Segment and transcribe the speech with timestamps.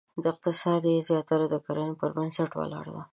[0.31, 3.01] اقتصاد یې زیاتره د کرنې پر بنسټ ولاړ دی.